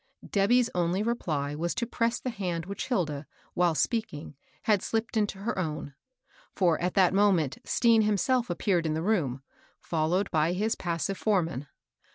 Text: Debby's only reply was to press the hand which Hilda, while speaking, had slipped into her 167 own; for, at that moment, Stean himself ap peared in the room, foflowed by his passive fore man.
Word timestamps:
Debby's 0.27 0.67
only 0.73 1.03
reply 1.03 1.53
was 1.53 1.75
to 1.75 1.85
press 1.85 2.19
the 2.19 2.31
hand 2.31 2.65
which 2.65 2.87
Hilda, 2.87 3.27
while 3.53 3.75
speaking, 3.75 4.35
had 4.63 4.81
slipped 4.81 5.15
into 5.15 5.37
her 5.37 5.53
167 5.53 5.77
own; 5.77 6.55
for, 6.55 6.81
at 6.81 6.95
that 6.95 7.13
moment, 7.13 7.59
Stean 7.65 8.01
himself 8.01 8.49
ap 8.49 8.57
peared 8.57 8.87
in 8.87 8.95
the 8.95 9.03
room, 9.03 9.43
foflowed 9.79 10.31
by 10.31 10.53
his 10.53 10.73
passive 10.73 11.19
fore 11.19 11.43
man. 11.43 11.67